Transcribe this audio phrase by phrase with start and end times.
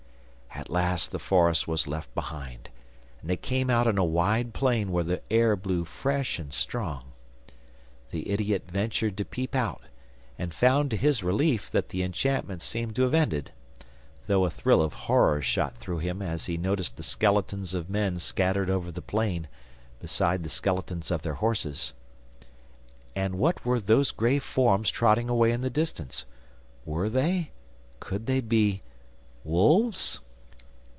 [0.53, 2.69] At last the forest was left behind,
[3.21, 7.13] and they came out on a wide plain where the air blew fresh and strong.
[8.11, 9.81] The idiot ventured to peep out,
[10.37, 13.51] and found to his relief that the enchantments seemed to have ended,
[14.27, 18.19] though a thrill of horror shot through him as he noticed the skeletons of men
[18.19, 19.47] scattered over the plain,
[19.99, 21.93] beside the skeletons of their horses.
[23.15, 26.25] And what were those grey forms trotting away in the distance?
[26.85, 27.51] Were they
[28.01, 28.83] could they be
[29.45, 30.19] wolves?